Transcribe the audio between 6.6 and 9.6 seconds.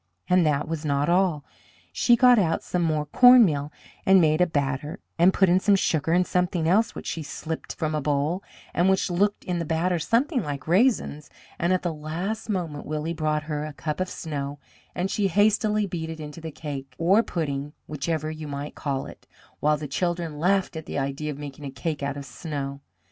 else which she slipped in from a bowl, and which looked in